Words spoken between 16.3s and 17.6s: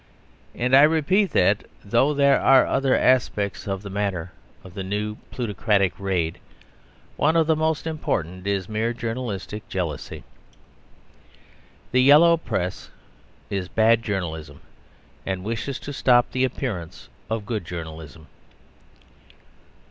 the appearance of